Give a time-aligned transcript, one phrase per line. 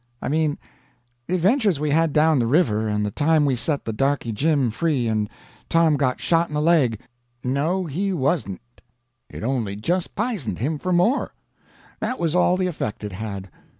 [0.19, 0.57] I mean
[1.27, 4.71] the adventures we had down the river, and the time we set the darky Jim
[4.71, 5.29] free and
[5.69, 6.99] Tom got shot in the leg.
[7.43, 8.81] No, he wasn't.
[9.29, 11.35] It only just p'isoned him for more.
[11.99, 13.51] That was all the effect it had.